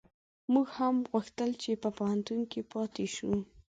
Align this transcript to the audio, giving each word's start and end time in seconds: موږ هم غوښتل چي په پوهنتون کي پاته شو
موږ 0.53 0.67
هم 0.79 0.95
غوښتل 1.11 1.51
چي 1.61 1.71
په 1.83 1.89
پوهنتون 1.97 2.39
کي 2.51 2.61
پاته 2.71 3.05
شو 3.15 3.31